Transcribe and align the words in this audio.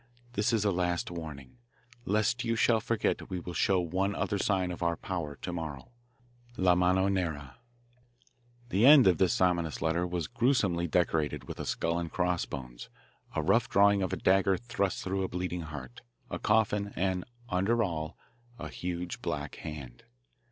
This 0.33 0.51
is 0.51 0.65
a 0.65 0.71
last 0.71 1.11
warning. 1.11 1.59
Lest 2.05 2.43
you 2.43 2.55
shall 2.55 2.79
forget 2.81 3.29
we 3.29 3.39
will 3.39 3.53
show 3.53 3.79
one 3.79 4.15
other 4.15 4.39
sign 4.39 4.71
of 4.71 4.81
our 4.81 4.95
power 4.97 5.35
to 5.43 5.53
morrow. 5.53 5.91
La 6.57 6.73
MANO 6.73 7.07
NERA. 7.07 7.57
The 8.69 8.83
end 8.87 9.05
of 9.05 9.19
this 9.19 9.39
ominous 9.39 9.79
letter 9.79 10.07
was 10.07 10.25
gruesomely 10.25 10.87
decorated 10.87 11.43
with 11.47 11.59
a 11.59 11.67
skull 11.67 11.99
and 11.99 12.11
cross 12.11 12.45
bones, 12.47 12.89
a 13.35 13.43
rough 13.43 13.69
drawing 13.69 14.01
of 14.01 14.11
a 14.11 14.17
dagger 14.17 14.57
thrust 14.57 15.03
through 15.03 15.21
a 15.21 15.27
bleeding 15.27 15.61
heart, 15.61 16.01
a 16.31 16.39
coffin, 16.39 16.91
and, 16.95 17.23
under 17.49 17.83
all, 17.83 18.17
a 18.57 18.69
huge 18.69 19.21
black 19.21 19.57
hand. 19.57 20.05